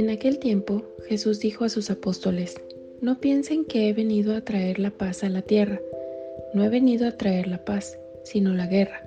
[0.00, 2.58] En aquel tiempo Jesús dijo a sus apóstoles,
[3.02, 5.78] No piensen que he venido a traer la paz a la tierra.
[6.54, 9.06] No he venido a traer la paz, sino la guerra.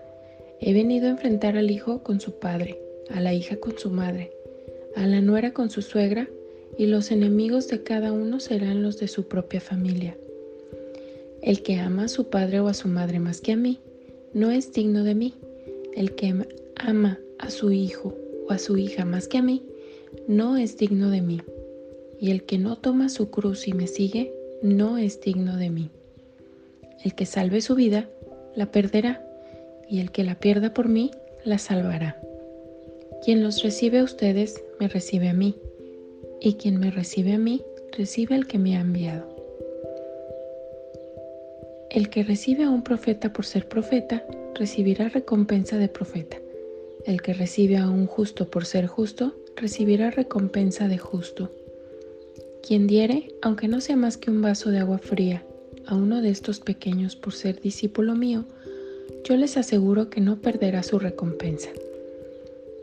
[0.59, 4.33] He venido a enfrentar al hijo con su padre, a la hija con su madre,
[4.95, 6.29] a la nuera con su suegra,
[6.77, 10.15] y los enemigos de cada uno serán los de su propia familia.
[11.41, 13.79] El que ama a su padre o a su madre más que a mí,
[14.35, 15.33] no es digno de mí.
[15.95, 16.35] El que
[16.75, 18.15] ama a su hijo
[18.47, 19.63] o a su hija más que a mí,
[20.27, 21.41] no es digno de mí,
[22.19, 25.89] y el que no toma su cruz y me sigue, no es digno de mí.
[27.03, 28.09] El que salve su vida,
[28.55, 29.25] la perderá,
[29.89, 31.11] y el que la pierda por mí,
[31.43, 32.19] la salvará.
[33.23, 35.55] Quien los recibe a ustedes, me recibe a mí,
[36.39, 39.27] y quien me recibe a mí, recibe al que me ha enviado.
[41.89, 44.25] El que recibe a un profeta por ser profeta,
[44.55, 46.37] recibirá recompensa de profeta.
[47.05, 51.51] El que recibe a un justo por ser justo, recibirá recompensa de justo.
[52.65, 55.43] Quien diere, aunque no sea más que un vaso de agua fría,
[55.85, 58.45] a uno de estos pequeños por ser discípulo mío,
[59.23, 61.69] yo les aseguro que no perderá su recompensa.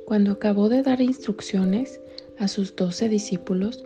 [0.04, 2.00] Cuando acabó de dar instrucciones
[2.38, 3.84] a sus doce discípulos,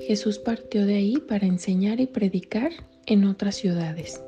[0.00, 2.70] Jesús partió de ahí para enseñar y predicar
[3.06, 4.20] en otras ciudades.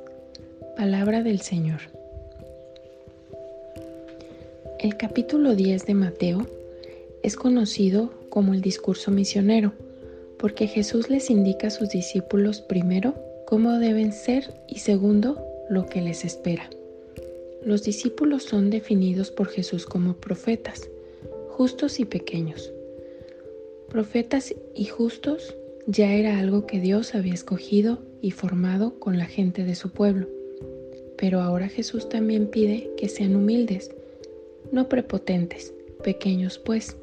[0.77, 1.81] Palabra del Señor.
[4.79, 6.58] El capítulo 10 de Mateo
[7.23, 9.73] es conocido como el discurso misionero,
[10.39, 13.15] porque Jesús les indica a sus discípulos primero
[13.47, 16.71] cómo deben ser y segundo lo que les espera.
[17.65, 20.89] Los discípulos son definidos por Jesús como profetas,
[21.51, 22.73] justos y pequeños.
[23.89, 25.57] Profetas y justos
[25.87, 30.29] ya era algo que Dios había escogido y formado con la gente de su pueblo.
[31.17, 33.91] Pero ahora Jesús también pide que sean humildes,
[34.71, 35.73] no prepotentes,
[36.05, 36.97] pequeños pues,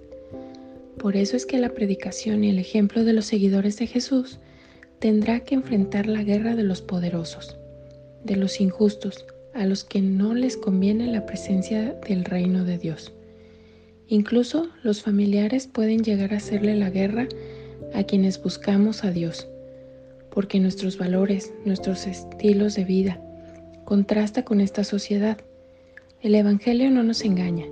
[1.05, 4.39] por eso es que la predicación y el ejemplo de los seguidores de Jesús
[4.97, 7.59] tendrá que enfrentar la guerra de los poderosos,
[8.23, 13.13] de los injustos, a los que no les conviene la presencia del reino de Dios.
[14.07, 17.27] Incluso los familiares pueden llegar a hacerle la guerra
[17.93, 19.47] a quienes buscamos a Dios,
[20.31, 23.21] porque nuestros valores, nuestros estilos de vida,
[23.83, 25.37] contrasta con esta sociedad.
[26.21, 27.67] El Evangelio no nos engaña,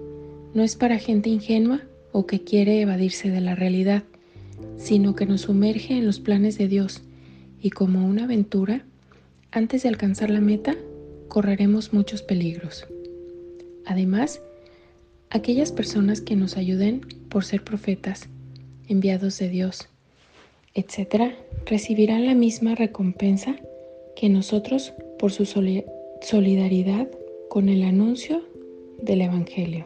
[0.54, 1.82] no es para gente ingenua
[2.14, 4.04] o que quiere evadirse de la realidad,
[4.78, 7.02] sino que nos sumerge en los planes de Dios
[7.62, 8.86] y como una aventura,
[9.52, 10.76] antes de alcanzar la meta,
[11.28, 12.86] correremos muchos peligros.
[13.86, 14.42] Además,
[15.30, 18.30] aquellas personas que nos ayuden por ser profetas,
[18.88, 19.90] enviados de Dios,
[20.74, 21.34] etc.,
[21.66, 23.56] recibirán la misma recompensa
[24.16, 25.46] que nosotros por su
[26.22, 27.08] solidaridad
[27.50, 28.44] con el anuncio
[29.02, 29.86] del Evangelio.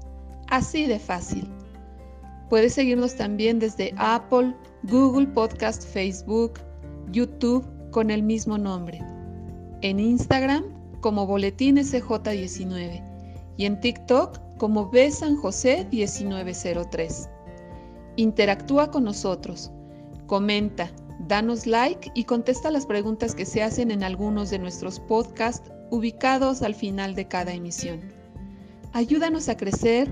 [0.51, 1.47] Así de fácil.
[2.49, 4.53] Puedes seguirnos también desde Apple,
[4.83, 6.59] Google Podcast, Facebook,
[7.09, 9.01] YouTube con el mismo nombre.
[9.81, 10.65] En Instagram
[10.99, 13.01] como Boletín SJ19
[13.55, 17.29] y en TikTok como B San José 1903.
[18.17, 19.71] Interactúa con nosotros,
[20.27, 20.91] comenta,
[21.29, 26.61] danos like y contesta las preguntas que se hacen en algunos de nuestros podcasts ubicados
[26.61, 28.01] al final de cada emisión.
[28.91, 30.11] Ayúdanos a crecer